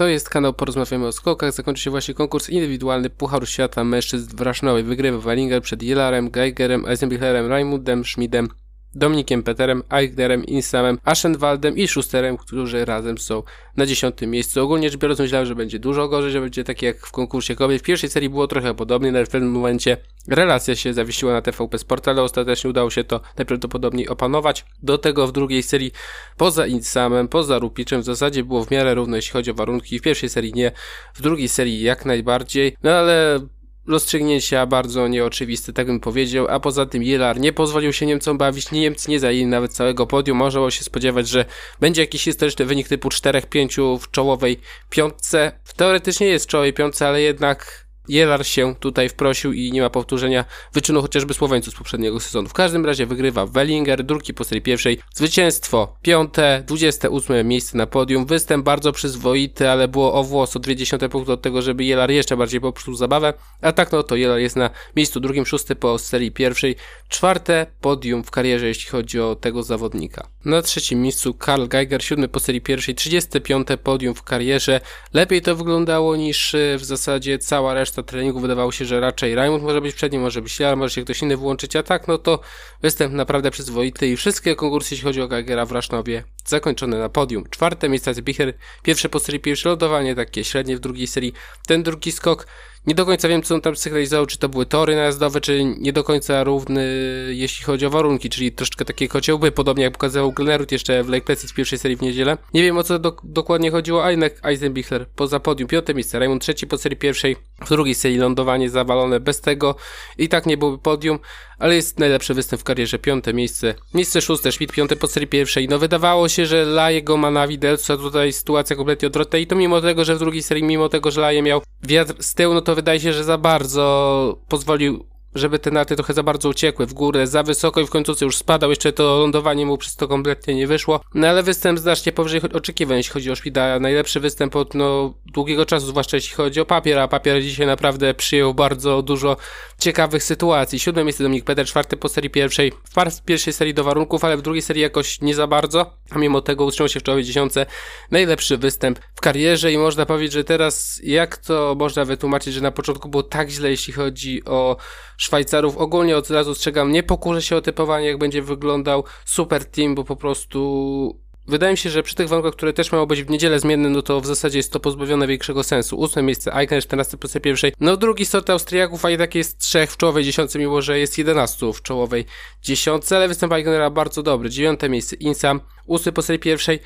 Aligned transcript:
To 0.00 0.08
jest 0.08 0.28
kanał 0.28 0.52
Porozmawiamy 0.52 1.06
o 1.06 1.12
skokach. 1.12 1.52
Zakończy 1.52 1.82
się 1.82 1.90
właśnie 1.90 2.14
konkurs 2.14 2.48
indywidualny 2.48 3.10
Pucharu 3.10 3.46
Świata 3.46 3.84
Mężczyzn 3.84 4.36
w 4.36 4.40
Rasznowej. 4.40 4.82
Wygrywa 4.84 5.18
Wallinger 5.18 5.62
przed 5.62 5.82
Jelarem, 5.82 6.30
Geigerem, 6.30 6.86
Eisenbichlerem, 6.86 7.46
Raimundem, 7.46 8.04
Schmidem, 8.04 8.48
Dominikiem 8.94 9.42
Peterem, 9.42 9.82
Eichnerem, 9.90 10.44
Insamem, 10.44 10.98
Aschenwaldem 11.04 11.76
i 11.76 11.88
Schusterem, 11.88 12.36
którzy 12.36 12.84
razem 12.84 13.18
są 13.18 13.42
na 13.76 13.86
dziesiątym 13.86 14.30
miejscu. 14.30 14.62
Ogólnie 14.62 14.90
rzecz 14.90 15.00
biorąc 15.00 15.20
myślałem, 15.20 15.46
że 15.46 15.54
będzie 15.54 15.78
dużo 15.78 16.08
gorzej, 16.08 16.30
że 16.30 16.40
będzie 16.40 16.64
tak 16.64 16.82
jak 16.82 17.06
w 17.06 17.12
konkursie 17.12 17.56
kobiet. 17.56 17.82
W 17.82 17.84
pierwszej 17.84 18.10
serii 18.10 18.28
było 18.28 18.46
trochę 18.46 18.74
podobnie, 18.74 19.08
ale 19.08 19.26
w 19.26 19.28
pewnym 19.28 19.50
momencie 19.50 19.96
relacja 20.28 20.76
się 20.76 20.94
zawiesiła 20.94 21.32
na 21.32 21.42
TVP 21.42 21.78
Sport, 21.78 22.08
ale 22.08 22.22
ostatecznie 22.22 22.70
udało 22.70 22.90
się 22.90 23.04
to 23.04 23.20
najprawdopodobniej 23.38 24.08
opanować. 24.08 24.64
Do 24.82 24.98
tego 24.98 25.26
w 25.26 25.32
drugiej 25.32 25.62
serii 25.62 25.92
poza 26.36 26.66
Insamem, 26.66 27.28
poza 27.28 27.58
Rupiczem 27.58 28.00
w 28.00 28.04
zasadzie 28.04 28.44
było 28.44 28.64
w 28.64 28.70
miarę 28.70 28.94
równo 28.94 29.16
jeśli 29.16 29.32
chodzi 29.32 29.50
o 29.50 29.54
warunki. 29.54 29.98
W 29.98 30.02
pierwszej 30.02 30.28
serii 30.28 30.52
nie, 30.52 30.72
w 31.14 31.22
drugiej 31.22 31.48
serii 31.48 31.82
jak 31.82 32.04
najbardziej, 32.04 32.76
no 32.82 32.90
ale 32.90 33.40
rozstrzygnięcia 33.86 34.66
bardzo 34.66 35.08
nieoczywiste, 35.08 35.72
tak 35.72 35.86
bym 35.86 36.00
powiedział, 36.00 36.46
a 36.48 36.60
poza 36.60 36.86
tym 36.86 37.02
Jelar 37.02 37.40
nie 37.40 37.52
pozwolił 37.52 37.92
się 37.92 38.06
Niemcom 38.06 38.38
bawić, 38.38 38.70
Niemcy 38.70 39.10
nie 39.10 39.20
zajęli 39.20 39.46
nawet 39.46 39.72
całego 39.72 40.06
podium, 40.06 40.38
można 40.38 40.70
się 40.70 40.84
spodziewać, 40.84 41.28
że 41.28 41.44
będzie 41.80 42.02
jakiś 42.02 42.24
historyczny 42.24 42.64
wynik 42.64 42.88
typu 42.88 43.08
4-5 43.08 43.98
w 43.98 44.10
czołowej 44.10 44.60
piątce, 44.90 45.52
teoretycznie 45.76 46.26
jest 46.26 46.44
w 46.44 46.48
czołowej 46.48 46.72
piątce, 46.72 47.08
ale 47.08 47.22
jednak 47.22 47.89
Jelar 48.10 48.46
się 48.46 48.74
tutaj 48.74 49.08
wprosił 49.08 49.52
i 49.52 49.72
nie 49.72 49.82
ma 49.82 49.90
powtórzenia 49.90 50.44
wyczynu 50.72 51.02
chociażby 51.02 51.34
Słoweńców 51.34 51.74
z 51.74 51.76
poprzedniego 51.76 52.20
sezonu. 52.20 52.48
W 52.48 52.52
każdym 52.52 52.86
razie 52.86 53.06
wygrywa 53.06 53.46
Wellinger, 53.46 54.04
drugi 54.04 54.34
po 54.34 54.44
serii 54.44 54.62
pierwszej, 54.62 54.98
zwycięstwo 55.14 55.96
piąte, 56.02 56.62
28 56.66 57.48
miejsce 57.48 57.78
na 57.78 57.86
podium, 57.86 58.26
występ 58.26 58.64
bardzo 58.64 58.92
przyzwoity, 58.92 59.68
ale 59.70 59.88
było 59.88 60.14
o 60.14 60.24
włos 60.24 60.56
o 60.56 60.58
20 60.58 61.08
punkty 61.08 61.32
od 61.32 61.42
tego, 61.42 61.62
żeby 61.62 61.84
Jelar 61.84 62.10
jeszcze 62.10 62.36
bardziej 62.36 62.60
popsuł 62.60 62.94
zabawę, 62.94 63.34
a 63.60 63.72
tak 63.72 63.92
no 63.92 64.02
to 64.02 64.16
Jelar 64.16 64.38
jest 64.38 64.56
na 64.56 64.70
miejscu 64.96 65.20
drugim, 65.20 65.46
szósty 65.46 65.76
po 65.76 65.98
serii 65.98 66.32
pierwszej, 66.32 66.76
czwarte 67.08 67.66
podium 67.80 68.24
w 68.24 68.30
karierze 68.30 68.66
jeśli 68.66 68.90
chodzi 68.90 69.20
o 69.20 69.36
tego 69.36 69.62
zawodnika. 69.62 70.28
Na 70.44 70.62
trzecim 70.62 71.02
miejscu 71.02 71.34
Karl 71.34 71.66
Geiger, 71.66 72.04
siódmy 72.04 72.28
po 72.28 72.40
serii 72.40 72.60
pierwszej, 72.60 72.94
35 72.94 73.68
podium 73.82 74.14
w 74.14 74.22
karierze, 74.22 74.80
lepiej 75.12 75.42
to 75.42 75.56
wyglądało 75.56 76.16
niż 76.16 76.54
e, 76.54 76.78
w 76.78 76.84
zasadzie 76.84 77.38
cała 77.38 77.74
reszta 77.74 78.02
treningu 78.02 78.40
wydawało 78.40 78.72
się, 78.72 78.84
że 78.84 79.00
raczej 79.00 79.34
Raimund 79.34 79.64
może 79.64 79.80
być 79.80 79.94
przed 79.94 80.12
nim, 80.12 80.22
może 80.22 80.42
być 80.42 80.60
Jar, 80.60 80.76
może 80.76 80.94
się 80.94 81.04
ktoś 81.04 81.22
inny 81.22 81.36
włączyć, 81.36 81.76
a 81.76 81.82
tak, 81.82 82.08
no 82.08 82.18
to 82.18 82.40
występ 82.82 83.14
naprawdę 83.14 83.50
przyzwoity 83.50 84.06
i 84.06 84.16
wszystkie 84.16 84.56
konkursy, 84.56 84.94
jeśli 84.94 85.04
chodzi 85.04 85.22
o 85.22 85.28
Geigera 85.28 85.66
w 85.66 85.72
Rasznowie, 85.72 86.24
zakończone 86.44 86.98
na 86.98 87.08
podium. 87.08 87.44
Czwarte 87.50 87.88
miejsce 87.88 88.22
Bicher, 88.22 88.54
pierwsze 88.82 89.08
po 89.08 89.20
serii, 89.20 89.40
pierwsze 89.40 89.68
lodowanie, 89.68 90.14
takie 90.14 90.44
średnie 90.44 90.76
w 90.76 90.80
drugiej 90.80 91.06
serii, 91.06 91.32
ten 91.66 91.82
drugi 91.82 92.12
skok 92.12 92.46
nie 92.86 92.94
do 92.94 93.06
końca 93.06 93.28
wiem, 93.28 93.42
co 93.42 93.54
on 93.54 93.60
tam 93.60 93.76
sygnalizował, 93.76 94.26
czy 94.26 94.38
to 94.38 94.48
były 94.48 94.66
tory 94.66 94.96
najazdowe, 94.96 95.40
czy 95.40 95.64
nie 95.64 95.92
do 95.92 96.04
końca 96.04 96.44
równy, 96.44 96.86
jeśli 97.28 97.64
chodzi 97.64 97.86
o 97.86 97.90
warunki, 97.90 98.30
czyli 98.30 98.52
troszeczkę 98.52 98.84
takie 98.84 99.08
kociołby, 99.08 99.52
podobnie 99.52 99.84
jak 99.84 99.92
pokazał 99.92 100.32
Glenerud 100.32 100.72
jeszcze 100.72 101.02
w 101.02 101.08
Lake 101.08 101.26
Placid 101.26 101.50
w 101.50 101.54
pierwszej 101.54 101.78
serii 101.78 101.96
w 101.96 102.02
niedzielę. 102.02 102.38
Nie 102.54 102.62
wiem, 102.62 102.78
o 102.78 102.82
co 102.82 102.98
do, 102.98 103.16
dokładnie 103.24 103.70
chodziło, 103.70 104.04
a 104.04 104.10
jednak 104.10 104.46
Eisenbichler 104.46 105.06
poza 105.16 105.40
podium, 105.40 105.68
piąte 105.68 105.94
miejsce, 105.94 106.18
Raymond 106.18 106.42
trzeci 106.42 106.66
po 106.66 106.78
serii 106.78 106.98
pierwszej, 106.98 107.36
w 107.66 107.68
drugiej 107.68 107.94
serii 107.94 108.18
lądowanie 108.18 108.70
zawalone 108.70 109.20
bez 109.20 109.40
tego. 109.40 109.74
I 110.18 110.28
tak 110.28 110.46
nie 110.46 110.56
byłoby 110.56 110.78
podium, 110.78 111.18
ale 111.58 111.74
jest 111.74 111.98
najlepszy 111.98 112.34
występ 112.34 112.62
w 112.62 112.64
karierze, 112.64 112.98
piąte 112.98 113.34
miejsce, 113.34 113.74
miejsce 113.94 114.20
szóste, 114.20 114.52
Schmidt 114.52 114.72
piąte 114.72 114.96
po 114.96 115.06
serii 115.06 115.28
pierwszej, 115.28 115.68
no 115.68 115.78
wydawało 115.78 116.28
się, 116.28 116.46
że 116.46 116.64
Laje 116.64 117.02
go 117.02 117.16
ma 117.16 117.30
na 117.30 117.48
widelcu, 117.48 117.92
a 117.92 117.96
tutaj 117.96 118.32
sytuacja 118.32 118.76
kompletnie 118.76 119.08
odwrotna. 119.08 119.38
I 119.38 119.46
to 119.46 119.56
mimo 119.56 119.80
tego, 119.80 120.04
że 120.04 120.16
w 120.16 120.18
drugiej 120.18 120.42
serii, 120.42 120.64
mimo 120.64 120.88
tego, 120.88 121.10
że 121.10 121.20
Laje 121.20 121.42
miał 121.42 121.62
wiatr 121.82 122.14
z 122.18 122.34
tyłu, 122.34 122.54
no 122.54 122.60
to 122.60 122.69
wydaje 122.74 123.00
się, 123.00 123.12
że 123.12 123.24
za 123.24 123.38
bardzo 123.38 124.36
pozwolił 124.48 125.04
żeby 125.34 125.58
te 125.58 125.70
narty 125.70 125.96
trochę 125.96 126.14
za 126.14 126.22
bardzo 126.22 126.48
uciekły 126.48 126.86
w 126.86 126.92
górę, 126.92 127.26
za 127.26 127.42
wysoko 127.42 127.80
i 127.80 127.86
w 127.86 127.90
końcu 127.90 128.24
już 128.24 128.36
spadał, 128.36 128.70
jeszcze 128.70 128.92
to 128.92 129.18
lądowanie 129.18 129.66
mu 129.66 129.78
przez 129.78 129.96
to 129.96 130.08
kompletnie 130.08 130.54
nie 130.54 130.66
wyszło. 130.66 131.00
No 131.14 131.28
ale 131.28 131.42
występ 131.42 131.78
znacznie 131.78 132.12
powyżej 132.12 132.40
oczekiwań, 132.52 132.96
jeśli 132.96 133.12
chodzi 133.12 133.30
o 133.30 133.36
Szpida. 133.36 133.80
Najlepszy 133.80 134.20
występ 134.20 134.56
od 134.56 134.74
no, 134.74 135.14
długiego 135.26 135.66
czasu, 135.66 135.86
zwłaszcza 135.86 136.16
jeśli 136.16 136.36
chodzi 136.36 136.60
o 136.60 136.64
papier, 136.64 136.98
a 136.98 137.08
papier 137.08 137.42
dzisiaj 137.42 137.66
naprawdę 137.66 138.14
przyjął 138.14 138.54
bardzo 138.54 139.02
dużo 139.02 139.36
ciekawych 139.78 140.22
sytuacji. 140.22 140.78
Siódme 140.78 141.04
miejsce 141.04 141.22
Dominik 141.22 141.44
Peter, 141.44 141.66
czwarty 141.66 141.96
po 141.96 142.08
serii 142.08 142.30
pierwszej, 142.30 142.72
w 142.72 143.22
pierwszej 143.24 143.52
serii 143.52 143.74
do 143.74 143.84
warunków, 143.84 144.24
ale 144.24 144.36
w 144.36 144.42
drugiej 144.42 144.62
serii 144.62 144.82
jakoś 144.82 145.20
nie 145.20 145.34
za 145.34 145.46
bardzo, 145.46 145.96
a 146.10 146.18
mimo 146.18 146.40
tego 146.40 146.64
utrzymał 146.64 146.88
się 146.88 147.00
w 147.00 147.02
czołowej 147.02 147.24
dziesiątce. 147.24 147.66
Najlepszy 148.10 148.56
występ 148.56 148.98
w 149.14 149.20
karierze 149.20 149.72
i 149.72 149.78
można 149.78 150.06
powiedzieć, 150.06 150.32
że 150.32 150.44
teraz 150.44 151.00
jak 151.04 151.36
to 151.36 151.74
można 151.78 152.04
wytłumaczyć, 152.04 152.54
że 152.54 152.60
na 152.60 152.70
początku 152.70 153.08
było 153.08 153.22
tak 153.22 153.50
źle, 153.50 153.70
jeśli 153.70 153.92
chodzi 153.92 154.44
o 154.44 154.76
Szwajcarów. 155.20 155.76
Ogólnie 155.76 156.16
od 156.16 156.30
razu 156.30 156.54
strzegam, 156.54 156.92
nie 156.92 157.02
pokurzę 157.02 157.42
się 157.42 157.56
o 157.56 157.60
typowanie, 157.60 158.06
jak 158.06 158.18
będzie 158.18 158.42
wyglądał 158.42 159.04
super 159.24 159.64
team, 159.64 159.94
bo 159.94 160.04
po 160.04 160.16
prostu 160.16 161.20
Wydaje 161.48 161.72
mi 161.72 161.78
się, 161.78 161.90
że 161.90 162.02
przy 162.02 162.14
tych 162.14 162.28
warunkach, 162.28 162.52
które 162.52 162.72
też 162.72 162.92
miało 162.92 163.06
być 163.06 163.22
w 163.22 163.30
niedzielę 163.30 163.60
zmienne, 163.60 163.88
no 163.88 164.02
to 164.02 164.20
w 164.20 164.26
zasadzie 164.26 164.58
jest 164.58 164.72
to 164.72 164.80
pozbawione 164.80 165.26
większego 165.26 165.62
sensu. 165.62 165.96
Ósme 165.96 166.22
miejsce 166.22 166.52
Eichner, 166.56 166.82
14 166.82 167.16
pozycja 167.16 167.40
pierwszej. 167.40 167.72
No 167.80 167.96
drugi 167.96 168.26
sort 168.26 168.50
Austriaków, 168.50 169.04
a 169.04 169.16
tak 169.16 169.34
jest 169.34 169.58
trzech 169.58 169.92
w 169.92 169.96
czołowej 169.96 170.24
dziesiątce, 170.24 170.58
mimo 170.58 170.82
że 170.82 170.98
jest 170.98 171.18
11 171.18 171.72
w 171.72 171.82
czołowej 171.82 172.24
dziesiątce, 172.62 173.16
ale 173.16 173.28
występ 173.28 173.52
Eichnera 173.52 173.90
bardzo 173.90 174.22
dobry. 174.22 174.50
Dziewiąte 174.50 174.88
miejsce 174.88 175.16
Insam, 175.16 175.60
ósmy 175.86 176.12
po 176.12 176.22
serii 176.22 176.40
pierwszej. 176.40 176.80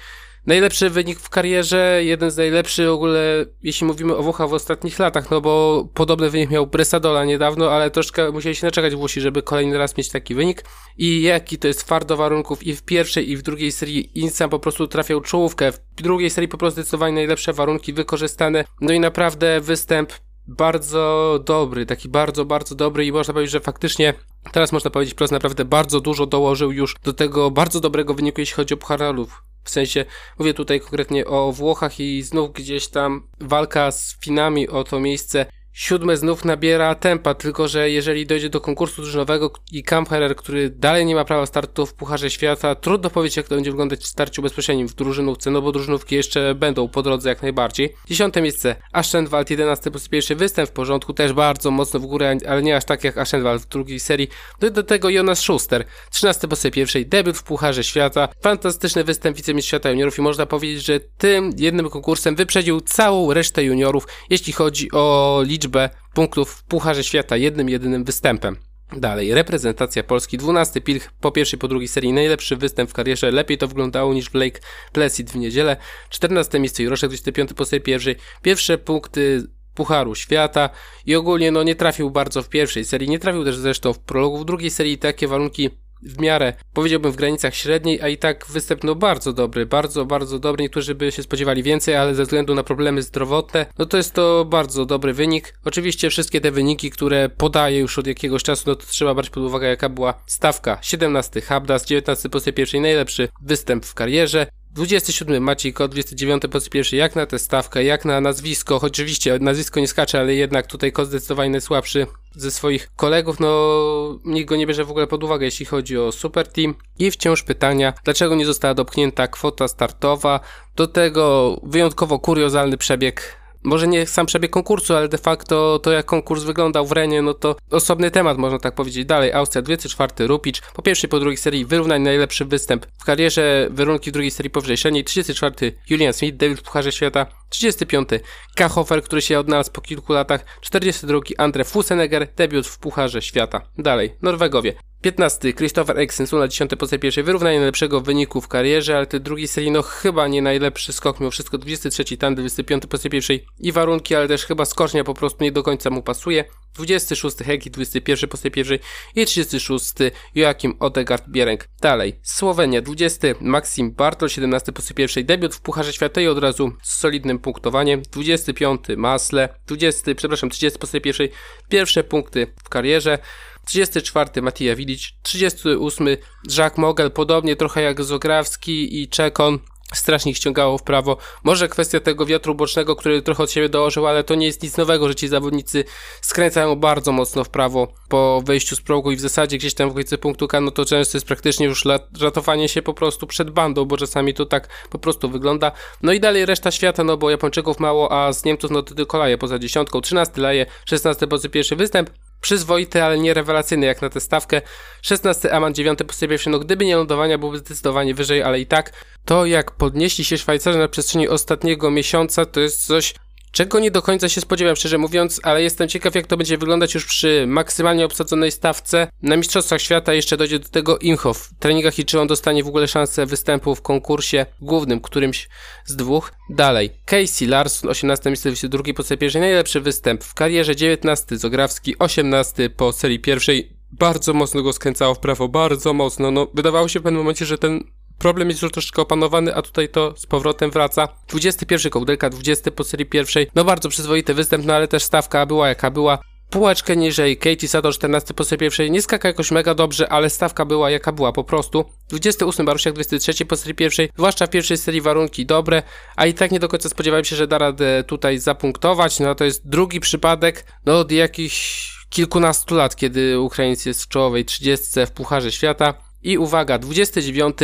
Najlepszy 0.46 0.90
wynik 0.90 1.20
w 1.20 1.28
karierze, 1.28 2.00
jeden 2.04 2.30
z 2.30 2.36
najlepszych 2.36 2.88
w 2.88 2.92
ogóle, 2.92 3.46
jeśli 3.62 3.86
mówimy 3.86 4.16
o 4.16 4.22
Włochach 4.22 4.48
w 4.48 4.52
ostatnich 4.52 4.98
latach, 4.98 5.30
no 5.30 5.40
bo 5.40 5.84
podobny 5.94 6.30
wynik 6.30 6.50
miał 6.50 6.66
Bresadola 6.66 7.24
niedawno, 7.24 7.70
ale 7.70 7.90
troszkę 7.90 8.32
musieli 8.32 8.54
się 8.54 8.66
naczekać 8.66 8.94
Włosi, 8.94 9.20
żeby 9.20 9.42
kolejny 9.42 9.78
raz 9.78 9.96
mieć 9.96 10.08
taki 10.08 10.34
wynik. 10.34 10.64
I 10.98 11.22
jaki 11.22 11.58
to 11.58 11.68
jest 11.68 11.80
twardo 11.84 12.16
warunków 12.16 12.62
i 12.62 12.76
w 12.76 12.82
pierwszej 12.82 13.30
i 13.30 13.36
w 13.36 13.42
drugiej 13.42 13.72
serii 13.72 14.18
Insam 14.18 14.50
po 14.50 14.58
prostu 14.58 14.86
trafiał 14.86 15.20
czołówkę, 15.20 15.72
w 15.72 15.80
drugiej 15.96 16.30
serii 16.30 16.48
po 16.48 16.58
prostu 16.58 16.80
zdecydowanie 16.80 17.14
najlepsze 17.14 17.52
warunki 17.52 17.92
wykorzystane, 17.92 18.64
no 18.80 18.92
i 18.92 19.00
naprawdę 19.00 19.60
występ 19.60 20.12
bardzo 20.46 21.40
dobry, 21.44 21.86
taki 21.86 22.08
bardzo, 22.08 22.44
bardzo 22.44 22.74
dobry 22.74 23.06
i 23.06 23.12
można 23.12 23.34
powiedzieć, 23.34 23.52
że 23.52 23.60
faktycznie 23.60 24.14
teraz 24.52 24.72
można 24.72 24.90
powiedzieć, 24.90 25.16
że 25.20 25.26
naprawdę 25.30 25.64
bardzo 25.64 26.00
dużo 26.00 26.26
dołożył 26.26 26.72
już 26.72 26.94
do 27.04 27.12
tego 27.12 27.50
bardzo 27.50 27.80
dobrego 27.80 28.14
wyniku, 28.14 28.40
jeśli 28.40 28.54
chodzi 28.54 28.74
o 28.74 28.76
Pucharalów. 28.76 29.42
W 29.64 29.70
sensie, 29.70 30.04
mówię 30.38 30.54
tutaj 30.54 30.80
konkretnie 30.80 31.26
o 31.26 31.52
Włochach 31.52 32.00
i 32.00 32.22
znów 32.22 32.52
gdzieś 32.52 32.88
tam 32.88 33.28
walka 33.40 33.90
z 33.90 34.16
Finami 34.20 34.68
o 34.68 34.84
to 34.84 35.00
miejsce 35.00 35.46
siódme 35.74 36.16
znów 36.16 36.44
nabiera 36.44 36.94
tempa, 36.94 37.34
tylko 37.34 37.68
że 37.68 37.90
jeżeli 37.90 38.26
dojdzie 38.26 38.50
do 38.50 38.60
konkursu 38.60 39.02
drużynowego 39.02 39.52
i 39.72 39.82
Kamperer, 39.82 40.36
który 40.36 40.70
dalej 40.70 41.06
nie 41.06 41.14
ma 41.14 41.24
prawa 41.24 41.46
startu 41.46 41.86
w 41.86 41.94
Pucharze 41.94 42.30
Świata, 42.30 42.74
trudno 42.74 43.10
powiedzieć 43.10 43.36
jak 43.36 43.48
to 43.48 43.54
będzie 43.54 43.70
wyglądać 43.70 44.00
w 44.00 44.06
starciu 44.06 44.42
bezpośrednim 44.42 44.88
w 44.88 44.94
drużynówce, 44.94 45.50
no 45.50 45.62
bo 45.62 45.72
drużynówki 45.72 46.14
jeszcze 46.14 46.54
będą 46.54 46.88
po 46.88 47.02
drodze 47.02 47.28
jak 47.28 47.42
najbardziej. 47.42 47.94
Dziesiąte 48.06 48.42
miejsce 48.42 48.76
Aschenwald, 48.92 49.50
jedenasty 49.50 49.90
po 49.90 49.98
pierwszy 50.10 50.34
występ 50.36 50.70
w 50.70 50.72
porządku, 50.72 51.12
też 51.12 51.32
bardzo 51.32 51.70
mocno 51.70 52.00
w 52.00 52.06
górę, 52.06 52.36
ale 52.48 52.62
nie 52.62 52.76
aż 52.76 52.84
tak 52.84 53.04
jak 53.04 53.18
Aschenwald 53.18 53.62
w 53.62 53.68
drugiej 53.68 54.00
serii. 54.00 54.28
Do, 54.60 54.70
do 54.70 54.82
tego 54.82 55.10
Jonas 55.10 55.38
Schuster, 55.38 55.84
trzynasty 56.10 56.48
po 56.48 56.56
pierwszej, 56.72 57.06
debiut 57.06 57.36
w 57.36 57.42
Pucharze 57.42 57.84
Świata, 57.84 58.28
fantastyczny 58.42 59.04
występ 59.04 59.36
wicemistrz 59.36 59.68
świata 59.68 59.90
juniorów 59.90 60.18
i 60.18 60.22
można 60.22 60.46
powiedzieć, 60.46 60.84
że 60.84 61.00
tym 61.00 61.52
jednym 61.58 61.90
konkursem 61.90 62.36
wyprzedził 62.36 62.80
całą 62.80 63.32
resztę 63.32 63.64
juniorów, 63.64 64.06
jeśli 64.30 64.52
chodzi 64.52 64.92
o 64.92 65.42
liczbę 65.46 65.63
liczbę 65.64 65.90
punktów 66.14 66.50
w 66.50 66.64
Pucharze 66.64 67.04
Świata 67.04 67.36
jednym, 67.36 67.68
jedynym 67.68 68.04
występem. 68.04 68.56
Dalej, 68.96 69.34
reprezentacja 69.34 70.02
Polski, 70.02 70.38
12 70.38 70.80
pilch 70.80 71.10
po 71.20 71.32
pierwszej, 71.32 71.58
po 71.58 71.68
drugiej 71.68 71.88
serii, 71.88 72.12
najlepszy 72.12 72.56
występ 72.56 72.90
w 72.90 72.92
karierze, 72.92 73.30
lepiej 73.30 73.58
to 73.58 73.68
wyglądało 73.68 74.14
niż 74.14 74.34
Lake 74.34 74.60
Placid 74.92 75.30
w 75.30 75.36
niedzielę, 75.36 75.76
14 76.10 76.58
miejsce 76.58 76.82
Juroszek, 76.82 77.10
25 77.10 77.52
po 77.52 77.64
serii 77.64 77.84
pierwszej, 77.84 78.16
pierwsze 78.42 78.78
punkty 78.78 79.46
Pucharu 79.74 80.14
Świata 80.14 80.70
i 81.06 81.14
ogólnie 81.14 81.50
no 81.50 81.62
nie 81.62 81.74
trafił 81.74 82.10
bardzo 82.10 82.42
w 82.42 82.48
pierwszej 82.48 82.84
serii, 82.84 83.08
nie 83.08 83.18
trafił 83.18 83.44
też 83.44 83.56
zresztą 83.56 83.92
w 83.92 83.98
prologu, 83.98 84.38
w 84.38 84.44
drugiej 84.44 84.70
serii. 84.70 84.98
Takie 84.98 85.28
warunki 85.28 85.70
w 86.04 86.20
miarę, 86.20 86.52
powiedziałbym 86.72 87.12
w 87.12 87.16
granicach 87.16 87.54
średniej, 87.54 88.02
a 88.02 88.08
i 88.08 88.16
tak 88.18 88.46
występ 88.46 88.84
no 88.84 88.94
bardzo 88.94 89.32
dobry, 89.32 89.66
bardzo, 89.66 90.04
bardzo 90.04 90.38
dobry. 90.38 90.62
Niektórzy 90.62 90.94
by 90.94 91.12
się 91.12 91.22
spodziewali 91.22 91.62
więcej, 91.62 91.96
ale 91.96 92.14
ze 92.14 92.22
względu 92.22 92.54
na 92.54 92.62
problemy 92.62 93.02
zdrowotne, 93.02 93.66
no 93.78 93.86
to 93.86 93.96
jest 93.96 94.14
to 94.14 94.44
bardzo 94.44 94.86
dobry 94.86 95.12
wynik. 95.12 95.54
Oczywiście 95.64 96.10
wszystkie 96.10 96.40
te 96.40 96.50
wyniki, 96.50 96.90
które 96.90 97.28
podaje 97.28 97.78
już 97.78 97.98
od 97.98 98.06
jakiegoś 98.06 98.42
czasu, 98.42 98.64
no 98.66 98.74
to 98.74 98.86
trzeba 98.86 99.14
brać 99.14 99.30
pod 99.30 99.42
uwagę 99.42 99.68
jaka 99.68 99.88
była 99.88 100.14
stawka. 100.26 100.78
17 100.82 101.40
Habdas, 101.40 101.86
19 101.86 102.28
pozycja 102.28 102.52
pierwszej, 102.52 102.80
najlepszy 102.80 103.28
występ 103.42 103.86
w 103.86 103.94
karierze. 103.94 104.46
27 104.74 105.42
Maciej 105.42 105.72
Kot, 105.72 105.90
29 105.90 106.42
pozycji 106.50 106.70
pierwszy, 106.70 106.96
jak 106.96 107.16
na 107.16 107.26
tę 107.26 107.38
stawkę, 107.38 107.84
jak 107.84 108.04
na 108.04 108.20
nazwisko, 108.20 108.78
choć 108.78 108.92
oczywiście 108.92 109.38
nazwisko 109.38 109.80
nie 109.80 109.88
skacze, 109.88 110.20
ale 110.20 110.34
jednak 110.34 110.66
tutaj 110.66 110.92
Kot 110.92 111.08
zdecydowanie 111.08 111.50
najsłabszy 111.50 112.06
ze 112.32 112.50
swoich 112.50 112.90
kolegów, 112.96 113.40
no 113.40 114.18
nikt 114.24 114.48
go 114.48 114.56
nie 114.56 114.66
bierze 114.66 114.84
w 114.84 114.90
ogóle 114.90 115.06
pod 115.06 115.24
uwagę, 115.24 115.44
jeśli 115.44 115.66
chodzi 115.66 115.98
o 115.98 116.12
Super 116.12 116.48
Team. 116.48 116.74
I 116.98 117.10
wciąż 117.10 117.42
pytania, 117.42 117.92
dlaczego 118.04 118.34
nie 118.34 118.46
została 118.46 118.74
dopchnięta 118.74 119.28
kwota 119.28 119.68
startowa, 119.68 120.40
do 120.76 120.86
tego 120.86 121.56
wyjątkowo 121.62 122.18
kuriozalny 122.18 122.76
przebieg 122.76 123.43
może 123.64 123.88
nie 123.88 124.06
sam 124.06 124.26
przebieg 124.26 124.50
konkursu, 124.50 124.94
ale 124.94 125.08
de 125.08 125.18
facto 125.18 125.78
to 125.78 125.92
jak 125.92 126.06
konkurs 126.06 126.42
wyglądał 126.42 126.86
w 126.86 126.92
Renie, 126.92 127.22
no 127.22 127.34
to 127.34 127.56
osobny 127.70 128.10
temat, 128.10 128.38
można 128.38 128.58
tak 128.58 128.74
powiedzieć. 128.74 129.06
Dalej, 129.06 129.32
Austria 129.32 129.62
24, 129.62 130.26
Rupicz, 130.26 130.60
po 130.60 130.82
pierwszej, 130.82 131.10
po 131.10 131.20
drugiej 131.20 131.36
serii 131.36 131.64
wyrównań 131.64 132.02
najlepszy 132.02 132.44
występ 132.44 132.86
w 132.98 133.04
karierze, 133.04 133.68
warunki 133.70 134.10
w 134.10 134.12
drugiej 134.12 134.30
serii 134.30 134.50
powyżej 134.50 134.76
średniej, 134.76 135.04
34, 135.04 135.72
Julian 135.90 136.12
Smith, 136.12 136.36
debiut 136.36 136.60
w 136.60 136.62
Pucharze 136.62 136.92
Świata, 136.92 137.26
35, 137.54 138.08
Kachofer, 138.54 139.02
który 139.02 139.22
się 139.22 139.38
odnalazł 139.38 139.72
po 139.72 139.80
kilku 139.80 140.12
latach, 140.12 140.44
42, 140.60 141.20
Andre 141.38 141.64
Fusenegger, 141.64 142.34
debiut 142.36 142.66
w 142.66 142.78
Pucharze 142.78 143.22
Świata. 143.22 143.60
Dalej, 143.78 144.14
Norwegowie, 144.22 144.74
15. 145.04 145.52
Christopher 145.52 145.96
Eriksen 145.98 146.26
na 146.32 146.48
10 146.48 146.70
pozycji 146.78 146.98
pierwszej. 146.98 147.24
Wyrównanie 147.24 147.56
najlepszego 147.56 148.00
wyniku 148.00 148.40
w 148.40 148.48
karierze, 148.48 148.96
ale 148.96 149.06
te 149.06 149.20
drugiej 149.20 149.48
serii 149.48 149.70
no 149.70 149.82
chyba 149.82 150.28
nie 150.28 150.42
najlepszy 150.42 150.92
skok. 150.92 151.20
Mimo 151.20 151.30
wszystko 151.30 151.58
23. 151.58 152.16
Tan 152.16 152.34
25 152.34 152.86
pozycji 152.86 153.10
pierwszej 153.10 153.46
i 153.58 153.72
warunki, 153.72 154.14
ale 154.14 154.28
też 154.28 154.46
chyba 154.46 154.64
skocznia 154.64 155.04
po 155.04 155.14
prostu 155.14 155.44
nie 155.44 155.52
do 155.52 155.62
końca 155.62 155.90
mu 155.90 156.02
pasuje. 156.02 156.44
26 156.74 157.36
Heki, 157.36 157.70
21 157.70 158.30
pozycji 158.30 158.50
pierwszej 158.50 158.78
i 159.14 159.26
36 159.26 159.92
Joachim 160.34 160.74
Odegaard 160.80 161.28
Biereng. 161.28 161.68
Dalej, 161.80 162.20
Słowenia, 162.22 162.82
20 162.82 163.28
Maxim 163.40 163.92
Bartol, 163.92 164.28
17 164.28 164.72
pozycji 164.72 164.94
pierwszej, 164.94 165.24
debiut 165.24 165.54
w 165.54 165.60
Pucharze 165.60 165.92
Świata 165.92 166.20
i 166.20 166.26
od 166.26 166.38
razu 166.38 166.72
z 166.82 166.98
solidnym 166.98 167.38
punktowaniem. 167.38 168.02
25 168.12 168.80
Masle, 168.96 169.48
20, 169.66 170.14
przepraszam, 170.14 170.50
30 170.50 170.78
pozycji 170.78 171.00
pierwszej, 171.00 171.30
pierwsze 171.68 172.04
punkty 172.04 172.46
w 172.64 172.68
karierze. 172.68 173.18
34 173.66 174.42
Matija 174.42 174.76
Wilic, 174.76 175.12
38 175.22 176.08
Jacques 176.56 176.78
Mogel, 176.78 177.10
podobnie 177.10 177.56
trochę 177.56 177.82
jak 177.82 178.04
Zograwski 178.04 179.02
i 179.02 179.08
Czekon, 179.08 179.58
strasznie 179.94 180.34
ściągało 180.34 180.78
w 180.78 180.82
prawo. 180.82 181.16
Może 181.44 181.68
kwestia 181.68 182.00
tego 182.00 182.26
wiatru 182.26 182.54
bocznego, 182.54 182.96
który 182.96 183.22
trochę 183.22 183.42
od 183.42 183.50
siebie 183.50 183.68
dołożył, 183.68 184.06
ale 184.06 184.24
to 184.24 184.34
nie 184.34 184.46
jest 184.46 184.62
nic 184.62 184.76
nowego, 184.76 185.08
że 185.08 185.14
ci 185.14 185.28
zawodnicy 185.28 185.84
skręcają 186.20 186.76
bardzo 186.76 187.12
mocno 187.12 187.44
w 187.44 187.48
prawo 187.48 187.88
po 188.08 188.42
wejściu 188.46 188.76
z 188.76 188.80
progu 188.80 189.10
i 189.12 189.16
w 189.16 189.20
zasadzie 189.20 189.58
gdzieś 189.58 189.74
tam 189.74 189.88
w 189.88 189.90
okolicy 189.90 190.18
punktu 190.18 190.48
K, 190.48 190.60
no 190.60 190.70
to 190.70 190.84
często 190.84 191.16
jest 191.16 191.26
praktycznie 191.26 191.66
już 191.66 191.84
ratowanie 192.20 192.68
się 192.68 192.82
po 192.82 192.94
prostu 192.94 193.26
przed 193.26 193.50
bandą, 193.50 193.84
bo 193.84 193.96
czasami 193.96 194.34
to 194.34 194.46
tak 194.46 194.68
po 194.90 194.98
prostu 194.98 195.28
wygląda. 195.28 195.72
No 196.02 196.12
i 196.12 196.20
dalej 196.20 196.46
reszta 196.46 196.70
świata, 196.70 197.04
no 197.04 197.16
bo 197.16 197.30
Japończyków 197.30 197.80
mało, 197.80 198.12
a 198.12 198.32
z 198.32 198.44
Niemców 198.44 198.70
no 198.70 198.82
to 198.82 198.94
tylko 198.94 199.18
Laje 199.18 199.38
poza 199.38 199.58
dziesiątką, 199.58 200.00
13 200.00 200.40
Laje, 200.40 200.66
16 200.86 201.26
pozy 201.26 201.48
pierwszy 201.48 201.76
występ, 201.76 202.10
przyzwoity, 202.44 203.02
ale 203.02 203.18
nie 203.18 203.34
rewelacyjny 203.34 203.86
jak 203.86 204.02
na 204.02 204.10
tę 204.10 204.20
stawkę. 204.20 204.62
16 205.02 205.52
Aman, 205.52 205.74
9 205.74 205.98
pozycja 206.06 206.28
pierwszy, 206.28 206.50
no 206.50 206.58
gdyby 206.58 206.84
nie 206.84 206.96
lądowania 206.96 207.38
byłby 207.38 207.58
zdecydowanie 207.58 208.14
wyżej, 208.14 208.42
ale 208.42 208.60
i 208.60 208.66
tak 208.66 208.92
to 209.24 209.46
jak 209.46 209.70
podnieśli 209.70 210.24
się 210.24 210.38
Szwajcarzy 210.38 210.78
na 210.78 210.88
przestrzeni 210.88 211.28
ostatniego 211.28 211.90
miesiąca 211.90 212.46
to 212.46 212.60
jest 212.60 212.86
coś 212.86 213.14
czego 213.54 213.78
nie 213.78 213.90
do 213.90 214.02
końca 214.02 214.28
się 214.28 214.40
spodziewam, 214.40 214.76
szczerze 214.76 214.98
mówiąc, 214.98 215.40
ale 215.42 215.62
jestem 215.62 215.88
ciekaw, 215.88 216.14
jak 216.14 216.26
to 216.26 216.36
będzie 216.36 216.58
wyglądać 216.58 216.94
już 216.94 217.06
przy 217.06 217.44
maksymalnie 217.46 218.04
obsadzonej 218.04 218.52
stawce. 218.52 219.08
Na 219.22 219.36
Mistrzostwach 219.36 219.80
Świata 219.80 220.14
jeszcze 220.14 220.36
dojdzie 220.36 220.58
do 220.58 220.68
tego 220.68 220.98
Imhoff 220.98 221.38
w 221.38 221.58
treningach 221.58 221.98
i 221.98 222.04
czy 222.04 222.20
on 222.20 222.26
dostanie 222.26 222.64
w 222.64 222.68
ogóle 222.68 222.88
szansę 222.88 223.26
występu 223.26 223.74
w 223.74 223.82
konkursie 223.82 224.46
głównym, 224.60 225.00
którymś 225.00 225.48
z 225.84 225.96
dwóch. 225.96 226.32
Dalej, 226.50 226.90
Casey 227.04 227.46
Larson, 227.46 227.90
18 227.90 228.30
miejsce, 228.30 228.68
drugi 228.68 228.94
po 228.94 229.02
serii 229.02 229.20
pierwszej, 229.20 229.40
najlepszy 229.40 229.80
występ 229.80 230.24
w 230.24 230.34
karierze, 230.34 230.76
19 230.76 231.38
Zograwski, 231.38 231.98
18 231.98 232.70
po 232.70 232.92
serii 232.92 233.20
pierwszej. 233.20 233.76
Bardzo 233.92 234.32
mocno 234.32 234.62
go 234.62 234.72
skręcało 234.72 235.14
w 235.14 235.18
prawo, 235.18 235.48
bardzo 235.48 235.92
mocno. 235.92 236.30
No, 236.30 236.46
wydawało 236.54 236.88
się 236.88 237.00
w 237.00 237.02
pewnym 237.02 237.20
momencie, 237.20 237.46
że 237.46 237.58
ten 237.58 237.84
problem 238.18 238.48
jest 238.48 238.62
już 238.62 238.72
troszeczkę 238.72 239.02
opanowany, 239.02 239.54
a 239.54 239.62
tutaj 239.62 239.88
to 239.88 240.14
z 240.16 240.26
powrotem 240.26 240.70
wraca. 240.70 241.08
21 241.28 241.90
kołdelka, 241.90 242.30
20 242.30 242.70
po 242.70 242.84
serii 242.84 243.06
pierwszej. 243.06 243.50
No 243.54 243.64
bardzo 243.64 243.88
przyzwoity 243.88 244.34
występ, 244.34 244.66
no 244.66 244.74
ale 244.74 244.88
też 244.88 245.02
stawka 245.02 245.46
była 245.46 245.68
jaka 245.68 245.90
była. 245.90 246.18
Półeczkę 246.50 246.96
niżej, 246.96 247.36
Katie 247.36 247.68
Sato 247.68 247.92
14 247.92 248.34
po 248.34 248.44
serii 248.44 248.60
pierwszej, 248.60 248.90
nie 248.90 249.02
skaka 249.02 249.28
jakoś 249.28 249.50
mega 249.50 249.74
dobrze, 249.74 250.08
ale 250.08 250.30
stawka 250.30 250.64
była 250.64 250.90
jaka 250.90 251.12
była 251.12 251.32
po 251.32 251.44
prostu. 251.44 251.84
28 252.08 252.66
Barusiak, 252.66 252.94
23 252.94 253.46
po 253.46 253.56
serii 253.56 253.74
pierwszej, 253.74 254.08
zwłaszcza 254.16 254.46
w 254.46 254.50
pierwszej 254.50 254.76
serii 254.76 255.00
warunki 255.00 255.46
dobre, 255.46 255.82
a 256.16 256.26
i 256.26 256.34
tak 256.34 256.50
nie 256.50 256.60
do 256.60 256.68
końca 256.68 256.88
spodziewałem 256.88 257.24
się, 257.24 257.36
że 257.36 257.46
da 257.46 257.58
radę 257.58 258.04
tutaj 258.06 258.38
zapunktować, 258.38 259.20
no 259.20 259.34
to 259.34 259.44
jest 259.44 259.68
drugi 259.68 260.00
przypadek, 260.00 260.64
no 260.86 260.98
od 260.98 261.12
jakichś 261.12 261.90
kilkunastu 262.10 262.74
lat, 262.74 262.96
kiedy 262.96 263.40
Ukraińcy 263.40 263.88
jest 263.88 264.02
w 264.02 264.08
czołowej 264.08 264.44
30 264.44 265.06
w 265.06 265.10
Pucharze 265.10 265.52
Świata. 265.52 265.94
I 266.24 266.38
uwaga, 266.38 266.78
29. 266.78 267.56